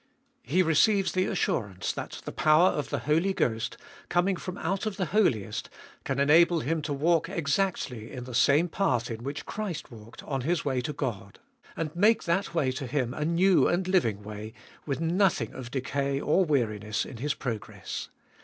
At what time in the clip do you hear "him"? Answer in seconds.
6.61-6.81, 12.87-13.13